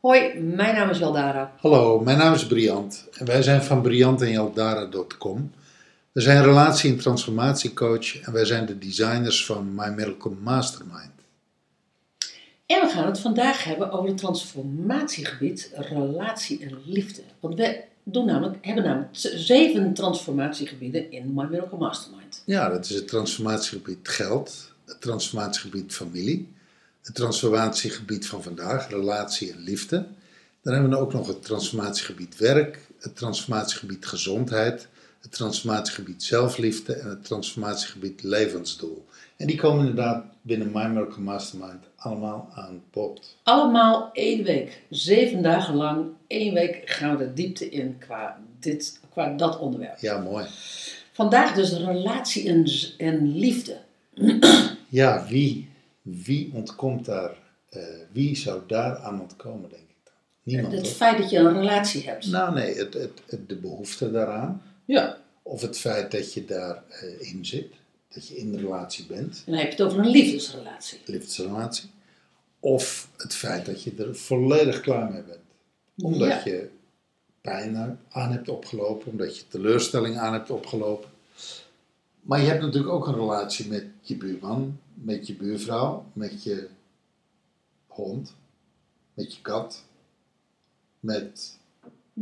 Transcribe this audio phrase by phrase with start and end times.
[0.00, 1.52] Hoi, mijn naam is Jaldara.
[1.60, 5.52] Hallo, mijn naam is Briant en wij zijn van briantenjaldara.com.
[6.12, 11.19] We zijn relatie- en transformatiecoach en wij zijn de designers van My Miracle Mastermind.
[12.70, 17.22] En we gaan het vandaag hebben over het transformatiegebied relatie en liefde.
[17.40, 22.42] Want we doen namelijk, hebben namelijk zeven transformatiegebieden in My Miracle Mastermind.
[22.44, 26.48] Ja, dat is het transformatiegebied geld, het transformatiegebied familie,
[27.02, 30.06] het transformatiegebied van vandaag, relatie en liefde.
[30.62, 34.88] Dan hebben we ook nog het transformatiegebied werk, het transformatiegebied gezondheid,
[35.20, 39.06] het transformatiegebied zelfliefde en het transformatiegebied levensdoel.
[39.40, 43.36] En die komen inderdaad binnen My Miracle Mastermind allemaal aan bod.
[43.42, 49.00] Allemaal één week, zeven dagen lang, één week gaan we de diepte in qua, dit,
[49.10, 49.98] qua dat onderwerp.
[49.98, 50.46] Ja, mooi.
[51.12, 53.78] Vandaag dus relatie en, en liefde.
[54.88, 55.68] Ja, wie,
[56.02, 57.34] wie ontkomt daar?
[57.70, 60.12] eh, wie zou daar aan ontkomen, denk ik dan?
[60.42, 60.74] Niemand.
[60.74, 62.26] Het feit dat je een relatie hebt.
[62.30, 64.62] Nou, nee, het, het, de behoefte daaraan.
[64.84, 67.72] Ja, Of het feit dat je daarin in zit.
[68.14, 71.00] Dat je in de relatie bent, en dan heb je het over een liefdesrelatie.
[71.04, 71.90] liefdesrelatie.
[72.60, 75.38] Of het feit dat je er volledig klaar mee bent.
[75.96, 76.40] Omdat Ja.
[76.44, 76.70] je
[77.40, 81.10] pijn aan hebt opgelopen, omdat je teleurstelling aan hebt opgelopen.
[82.20, 86.68] Maar je hebt natuurlijk ook een relatie met je buurman, met je buurvrouw, met je
[87.86, 88.34] hond,
[89.14, 89.84] met je kat,
[91.00, 91.58] met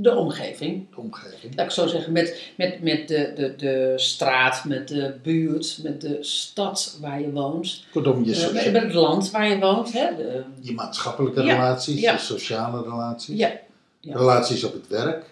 [0.01, 0.91] De omgeving.
[0.91, 1.57] de omgeving.
[1.57, 6.01] laat ik zo zeggen, met, met, met de, de, de straat, met de buurt, met
[6.01, 7.85] de stad waar je woont.
[7.93, 9.93] Kortom, je, socia- met, met het land waar je woont.
[9.93, 10.17] Hè?
[10.17, 12.13] De, je maatschappelijke Ja, relaties, ja.
[12.13, 13.53] je sociale relaties, ja,
[14.01, 14.17] ja.
[14.17, 15.25] relaties op het werk.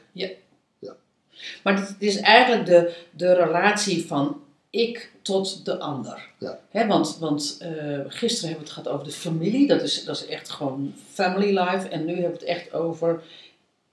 [1.63, 4.41] Maar het is eigenlijk de, de relatie van
[4.71, 6.29] ik tot de ander.
[6.39, 6.59] Ja.
[6.71, 7.69] Hè, want want eh,
[8.09, 9.67] gisteren hebben we het gehad over de familie.
[9.67, 11.89] Dat is, dat is echt gewoon family life.
[11.89, 13.23] En nu hebben we het echt over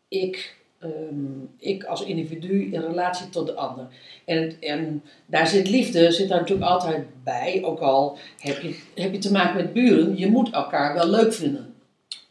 [0.08, 3.88] ik, ehm, ik als individu in relatie tot de ander.
[4.26, 7.64] En, en daar zit liefde zit daar natuurlijk altijd bij.
[7.64, 10.18] Ook al heb je, heb je te maken met buren.
[10.18, 11.74] Je moet elkaar wel leuk vinden.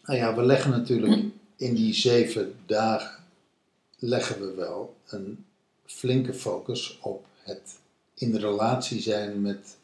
[0.04, 1.22] Nou ja, we leggen natuurlijk
[1.56, 3.20] in die zeven dagen
[3.98, 5.44] leggen we wel een
[5.84, 7.78] flinke focus op het
[8.14, 9.76] in relatie zijn met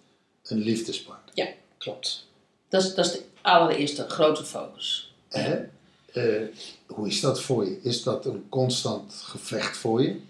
[0.42, 1.30] een liefdespartner.
[1.34, 1.48] Ja,
[1.78, 2.26] klopt.
[2.68, 5.14] Dat is, dat is de allereerste grote focus.
[5.28, 5.64] Hè?
[6.12, 6.42] Eh,
[6.86, 7.78] hoe is dat voor je?
[7.82, 10.20] Is dat een constant gevecht voor je?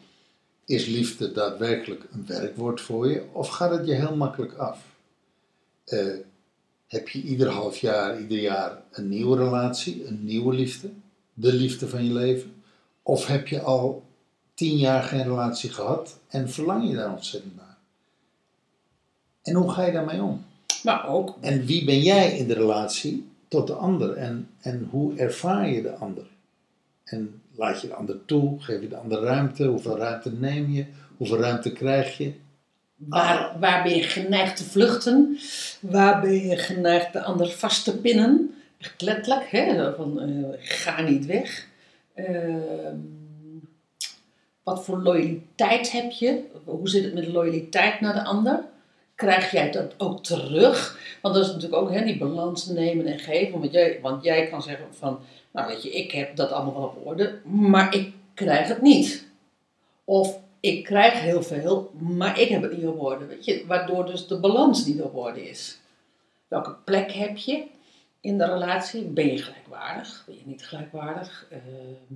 [0.65, 3.25] Is liefde daadwerkelijk een werkwoord voor je?
[3.33, 4.83] Of gaat het je heel makkelijk af?
[5.85, 6.15] Eh,
[6.87, 10.91] heb je ieder half jaar, ieder jaar een nieuwe relatie, een nieuwe liefde?
[11.35, 12.55] De liefde van je leven?
[13.03, 14.03] Of heb je al
[14.55, 17.79] tien jaar geen relatie gehad en verlang je daar ontzettend naar?
[19.43, 20.45] En hoe ga je daarmee om?
[20.83, 24.17] Maar ook En wie ben jij in de relatie tot de ander?
[24.17, 26.27] En, en hoe ervaar je de ander?
[27.05, 28.61] En laat je de ander toe?
[28.61, 29.65] Geef je de ander ruimte?
[29.65, 30.87] Hoeveel ruimte neem je?
[31.17, 32.33] Hoeveel ruimte krijg je?
[32.97, 35.39] Waar, waar ben je geneigd te vluchten?
[35.81, 38.55] Waar ben je geneigd de ander vast te pinnen?
[38.79, 39.95] Echt letterlijk, hè?
[39.95, 41.67] Van, eh, ga niet weg.
[42.15, 42.97] Ehm,
[44.63, 46.45] wat voor loyaliteit heb je?
[46.65, 48.65] Hoe zit het met loyaliteit naar de ander?
[49.19, 50.99] Krijg jij dat ook terug?
[51.23, 53.61] Want dat is natuurlijk ook hè, die balans nemen en geven.
[53.61, 55.21] Want jij, want jij kan zeggen van,
[55.51, 59.27] nou weet je, ik heb dat allemaal wel op orde, maar ik krijg het niet.
[60.05, 63.27] Of ik krijg heel veel, maar ik heb het niet op orde.
[63.27, 63.65] Weet je?
[63.67, 65.79] Waardoor dus de balans niet op orde is.
[66.49, 67.65] Welke plek heb je
[68.21, 69.03] in de relatie?
[69.03, 70.23] Ben je gelijkwaardig?
[70.27, 71.47] Ben je niet gelijkwaardig?
[71.51, 72.15] Ehm,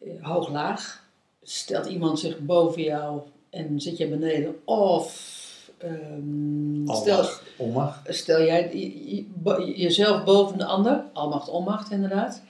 [0.00, 1.04] eh, hoog-laag?
[1.42, 4.54] Stelt iemand zich boven jou en zit je beneden?
[4.64, 5.30] Of
[5.78, 8.14] ehm, stel, onmacht.
[8.14, 11.04] stel jij je- je- bo- jezelf boven de ander?
[11.12, 12.42] Almacht, onmacht inderdaad.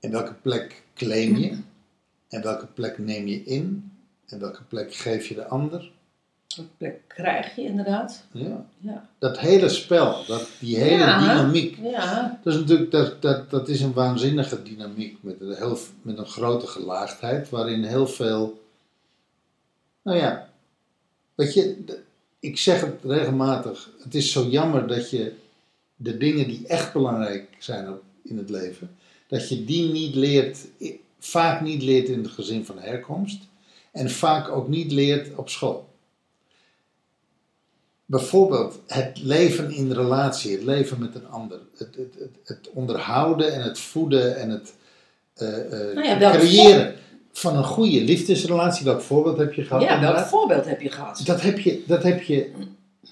[0.00, 1.58] En welke plek claim je?
[2.28, 3.92] En welke plek neem je in?
[4.26, 5.90] En welke plek geef je de ander?
[6.56, 8.24] Welke plek krijg je inderdaad?
[8.32, 8.66] Ja.
[8.78, 9.08] Ja.
[9.18, 11.18] Dat hele spel, dat, die hele Ja.
[11.18, 11.78] dynamiek.
[11.82, 16.18] Ja, Dat is natuurlijk dat, dat, dat is een waanzinnige dynamiek met een, heel, met
[16.18, 18.64] een grote gelaagdheid, waarin heel veel.
[20.06, 20.48] Nou ja,
[21.34, 21.84] weet je,
[22.40, 23.90] ik zeg het regelmatig.
[24.02, 25.32] Het is zo jammer dat je
[25.96, 28.96] de dingen die echt belangrijk zijn in het leven,
[29.28, 30.58] dat je die niet leert,
[31.18, 33.38] vaak niet leert in het gezin van herkomst
[33.92, 35.88] en vaak ook niet leert op school.
[38.04, 43.54] bijvoorbeeld het leven in relatie, het leven met een ander, het, het, het, het onderhouden
[43.54, 44.74] en het voeden en het
[45.34, 46.96] eh, eh, Nou ja, creëren
[47.38, 48.84] van een goede liefdesrelatie.
[48.84, 49.82] Welk voorbeeld heb je gehad?
[49.82, 51.20] Ja, welk voorbeeld heb je gehad?
[51.24, 52.50] Dat heb je, dat heb je,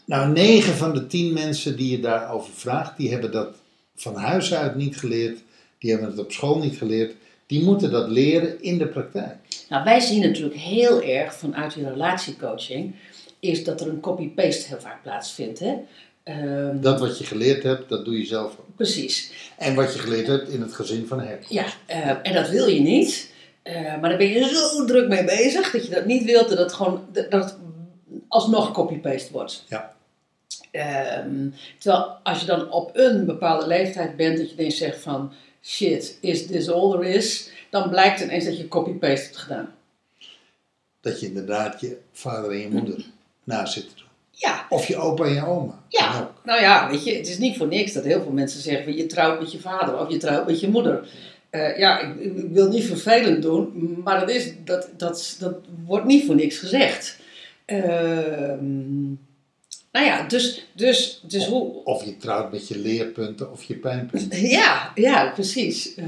[0.05, 3.49] nou negen van de tien mensen die je daarover vraagt, die hebben dat
[3.97, 5.39] van huis uit niet geleerd,
[5.79, 7.15] die hebben het op school niet geleerd,
[7.47, 9.37] die moeten dat leren in de praktijk.
[9.69, 12.95] Nou, wij zien natuurlijk heel erg vanuit die relatiecoaching,
[13.41, 15.59] is dat er een copy-paste heel vaak plaatsvindt.
[15.59, 15.75] Hè?
[16.23, 18.77] Ehm, Dat wat je geleerd hebt, dat doe je zelf ook.
[18.77, 19.33] Precies.
[19.59, 21.39] En wat je geleerd hebt in het gezin van her.
[21.49, 23.33] Ja, eh, en dat wil je niet.
[23.65, 26.59] Eh, maar daar ben je zo druk mee bezig dat je dat niet wilt, dat
[26.59, 27.57] het gewoon dat het
[28.29, 29.65] alsnog copy-paste wordt.
[29.69, 29.95] Ja.
[30.71, 35.33] Ehm, terwijl als je dan op een bepaalde leeftijd bent, dat je ineens zegt van
[35.63, 37.51] shit, is this all there is?
[37.71, 39.75] Dan blijkt ineens dat je copy-paste hebt gedaan.
[41.01, 43.05] Dat je inderdaad je vader en je moeder
[43.45, 44.05] naast zit te doen.
[44.31, 45.83] Ja, Of je opa en je oma.
[45.89, 48.85] Ja, nou ja, weet je, het is niet voor niks dat heel veel mensen zeggen:
[48.85, 51.09] van, je trouwt met je vader of je trouwt met je moeder.
[51.55, 55.55] Eh, ja, ik, ik wil niet vervelend doen, maar dat, is, dat, dat, dat
[55.87, 57.19] wordt niet voor niks gezegd.
[57.65, 59.07] Ehm,
[59.93, 61.85] nou ja, dus, dus, dus hoe.
[61.85, 64.41] Of je trouwt met je leerpunten of je pijnpunten.
[64.59, 65.95] Ja, ja, precies.
[65.95, 66.07] Eh,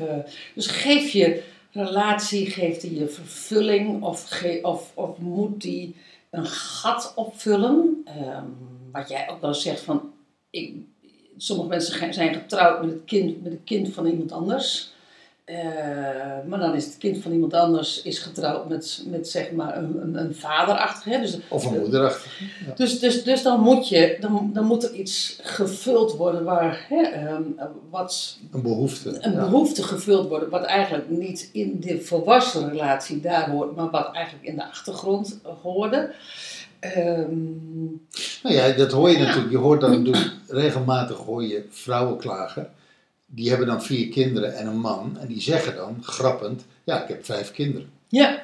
[0.54, 5.94] dus geef je relatie, geeft die je vervulling of, ge, of, of moet die
[6.30, 8.02] een gat opvullen?
[8.04, 8.44] Ehm,
[8.92, 10.12] wat jij ook wel zegt van,
[10.50, 10.74] ik,
[11.36, 14.94] sommige mensen zijn getrouwd met het kind, met het kind van iemand anders.
[15.46, 15.56] Eh,
[16.48, 19.98] maar dan is het kind van iemand anders is getrouwd met, met zeg maar een,
[20.02, 21.10] een, een vaderachtige.
[21.10, 21.20] hè.
[21.20, 22.40] Dus Of een moederachtig.
[22.76, 27.02] dus, dus, dus dan, moet je, dan, dan moet er iets gevuld worden waar hè,
[27.02, 27.42] ehm,
[27.90, 29.18] wat, Een behoefte.
[29.20, 29.38] een ja.
[29.40, 34.46] behoefte gevuld worden, wat eigenlijk niet in de volwassen relatie daar hoort, maar wat eigenlijk
[34.46, 36.12] in de achtergrond hoorde.
[36.80, 37.34] Ehm,
[38.42, 39.24] Nou ja, dat hoor je Ja.
[39.24, 39.50] natuurlijk.
[39.52, 42.70] Je hoort dan natuurlijk regelmatig hoor je vrouwen klagen.
[43.26, 45.18] Die hebben dan vier kinderen en een man.
[45.18, 47.90] En die zeggen dan, grappend, ja, ik heb vijf kinderen.
[48.08, 48.42] ja,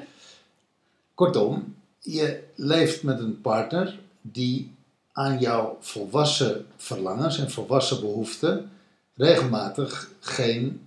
[1.14, 4.74] Kortom, je leeft met een partner die
[5.12, 8.70] aan jouw volwassen verlangens en volwassen behoeften
[9.14, 10.86] regelmatig geen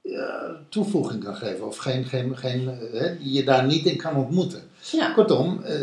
[0.00, 1.66] ja, toevoeging kan geven.
[1.66, 4.62] Of geen, geen, geen, eh, hè, die je daar niet in kan ontmoeten.
[4.90, 5.12] ja.
[5.12, 5.80] Kortom, eh,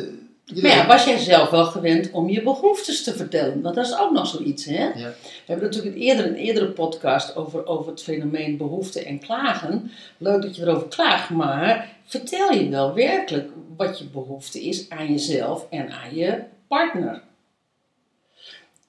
[0.55, 3.61] Maar ja, was jij zelf wel gewend om je behoeftes te vertellen?
[3.61, 4.83] Want dat is ook nog zoiets, hè?
[4.83, 4.93] Ja.
[4.93, 5.13] We
[5.45, 9.91] hebben natuurlijk een eerder, een eerdere podcast over, over het fenomeen behoefte en klagen.
[10.17, 15.11] Leuk dat je erover klaagt, maar vertel je wel werkelijk wat je behoefte is aan
[15.11, 17.21] jezelf en aan je partner?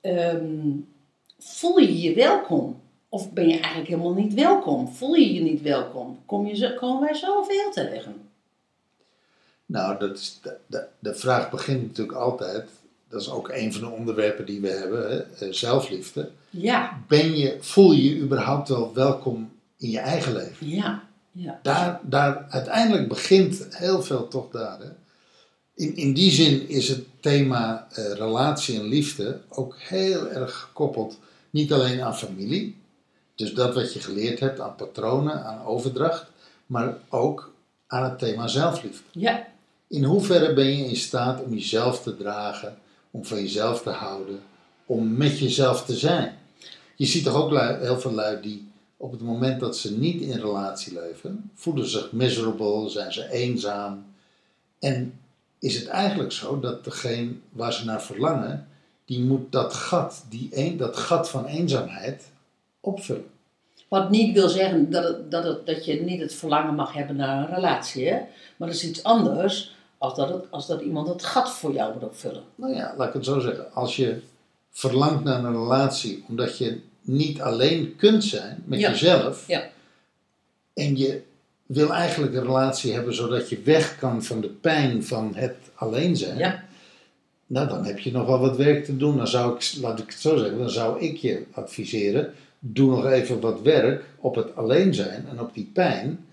[0.01, 0.69] Ehm,
[1.39, 2.81] voel je je welkom?
[3.09, 4.89] Of ben je eigenlijk helemaal niet welkom?
[4.89, 6.19] Voel je je niet welkom?
[6.27, 8.30] Kom je komen wij zoveel tegen?
[9.71, 12.69] Nou, dat is de, de, de vraag begint natuurlijk altijd.
[13.09, 16.31] Dat is ook een van de onderwerpen die we hebben, hè, eh, zelfliefde.
[16.51, 20.69] Ja, Ben je, voel je je überhaupt wel welkom in je eigen leven?
[20.69, 21.61] ja, ja.
[21.63, 24.79] Daar, daar, uiteindelijk begint heel veel toch daar.
[24.81, 24.91] Hè?
[25.75, 31.19] In, in die zin is het thema eh, relatie en liefde ook heel erg gekoppeld,
[31.51, 32.77] niet alleen aan familie,
[33.35, 36.27] dus dat wat je geleerd hebt aan patronen, aan overdracht,
[36.67, 37.53] maar ook
[37.87, 39.03] aan het thema zelfliefde.
[39.11, 39.47] Ja,
[39.91, 42.79] In hoeverre ben je in staat om jezelf te dragen,
[43.11, 44.41] om van jezelf te houden,
[44.87, 46.39] om met jezelf te zijn?
[46.97, 50.41] Je ziet toch ook heel veel lui die op het moment dat ze niet in
[50.41, 54.05] relatie leven, voelen zich miserable, zijn ze eenzaam.
[54.79, 55.21] En
[55.59, 58.69] is het eigenlijk zo dat degene waar ze naar verlangen,
[59.05, 62.31] die moet dat gat, die dat gat van eenzaamheid
[62.81, 63.31] opvullen.
[63.89, 67.55] Wat niet wil zeggen dat, dat, dat je niet het verlangen mag hebben naar een
[67.55, 68.09] relatie.
[68.09, 68.19] Hè?
[68.57, 71.93] Maar dat is iets anders als dat, het, als dat iemand het gat voor jou
[71.93, 72.43] moet opvullen.
[72.55, 73.73] Nou ja, laat ik het zo zeggen.
[73.75, 74.21] Als je
[74.71, 78.91] verlangt naar een relatie omdat je niet alleen kunt zijn met Ja.
[78.91, 79.45] jezelf.
[79.47, 79.63] Ja.
[80.75, 81.23] En je
[81.67, 86.17] wil eigenlijk een relatie hebben zodat je weg kan van de pijn van het alleen
[86.17, 86.39] zijn.
[86.39, 86.65] Ja.
[87.47, 89.17] Nou, dan heb je nog wel wat werk te doen.
[89.17, 92.35] Dan zou ik, laat ik het zo zeggen, dan zou ik je adviseren.
[92.59, 96.27] Doe nog even wat werk op het alleen zijn en op die pijn.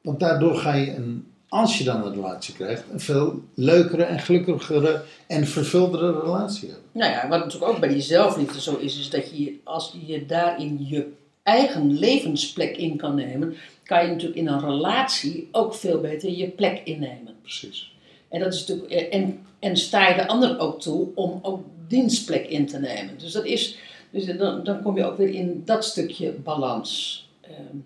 [0.00, 4.18] Want daardoor ga je, een, als je dan een relatie krijgt, een veel leukere en
[4.18, 6.86] gelukkigere en vervuldere relatie hebben.
[6.92, 10.26] Nou ja, wat natuurlijk ook bij die zelfliefde zo is, is dat je als je
[10.26, 16.00] daarin je eigen levensplek in kan nemen, kan je natuurlijk in een relatie ook veel
[16.00, 17.36] beter je plek innemen.
[17.42, 17.94] Precies.
[18.28, 22.46] En, dat is natuurlijk, en, en sta je de ander ook toe om ook dienstplek
[22.46, 23.18] in te nemen.
[23.18, 23.76] Dus, dat is,
[24.10, 27.28] dus dan, dan kom je ook weer in dat stukje balans.
[27.40, 27.76] Ehm,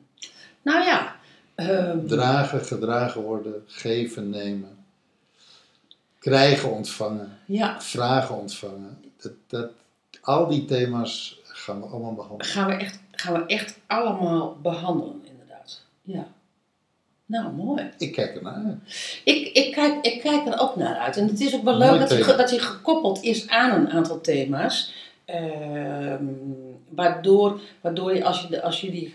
[0.63, 1.23] nou ja.
[1.55, 4.77] Ehm, Dragen, gedragen worden, geven, nemen.
[6.19, 8.99] krijgen ontvangen, Ja, vragen ontvangen.
[9.23, 9.71] Dat, dat,
[10.21, 12.47] al die thema's gaan we allemaal behandelen.
[12.53, 15.81] gaan we echt, gaan we echt allemaal behandelen, inderdaad.
[16.03, 16.27] Ja.
[17.27, 17.91] Nou, mooi.
[17.99, 18.77] Ik kijk ernaar uit.
[19.25, 21.17] Ik, ik, kijk, ik kijk er ook naar uit.
[21.17, 23.91] En het is ook wel Mooi leuk dat hij, dat hij gekoppeld is aan een
[23.91, 24.93] aantal thema's.
[25.25, 26.25] Ehm,
[26.89, 29.15] waardoor, waardoor je als je, de- als, je die,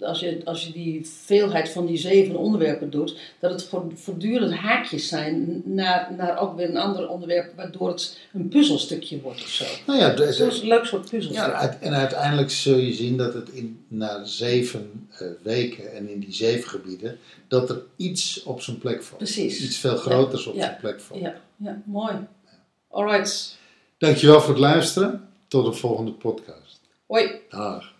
[0.00, 4.52] als, je, als je die veelheid van die zeven onderwerpen doet, dat het voor- voortdurend
[4.54, 9.48] haakjes zijn naar, naar ook weer een ander onderwerp, waardoor het een puzzelstukje wordt of
[9.48, 9.64] zo.
[9.86, 11.44] Nou ja, de- is een leuk soort puzzelstuk.
[11.46, 16.18] ja en uiteindelijk zul je zien dat het in, na zeven eh, weken en in
[16.20, 17.18] die zeven gebieden,
[17.48, 19.18] dat er iets op zijn plek valt.
[19.18, 19.60] Precies.
[19.64, 20.60] Iets veel groters op Ja.
[20.62, 21.20] zijn plek valt.
[21.20, 22.14] Ja, ja, mooi.
[22.90, 23.56] Alright.
[23.98, 25.28] Dankjewel voor het luisteren.
[25.48, 26.80] Tot de volgende podcast.
[27.06, 27.30] Hoi.
[27.50, 27.92] Dag.